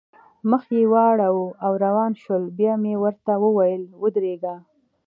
[0.49, 4.57] مخ یې واړاوه او روان شول، بیا مې ورته وویل: ودرېږئ.